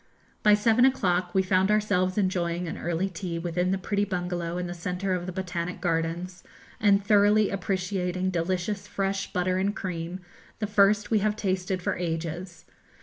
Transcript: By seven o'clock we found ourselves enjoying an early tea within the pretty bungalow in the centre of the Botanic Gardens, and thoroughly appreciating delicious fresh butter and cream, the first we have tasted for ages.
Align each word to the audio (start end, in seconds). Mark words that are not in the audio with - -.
By 0.41 0.55
seven 0.55 0.83
o'clock 0.83 1.35
we 1.35 1.43
found 1.43 1.69
ourselves 1.69 2.17
enjoying 2.17 2.67
an 2.67 2.75
early 2.75 3.07
tea 3.07 3.37
within 3.37 3.69
the 3.69 3.77
pretty 3.77 4.03
bungalow 4.03 4.57
in 4.57 4.65
the 4.65 4.73
centre 4.73 5.13
of 5.13 5.27
the 5.27 5.31
Botanic 5.31 5.79
Gardens, 5.79 6.41
and 6.79 7.05
thoroughly 7.05 7.51
appreciating 7.51 8.31
delicious 8.31 8.87
fresh 8.87 9.31
butter 9.31 9.59
and 9.59 9.75
cream, 9.75 10.19
the 10.57 10.65
first 10.65 11.11
we 11.11 11.19
have 11.19 11.35
tasted 11.35 11.83
for 11.83 11.95
ages. 11.97 12.65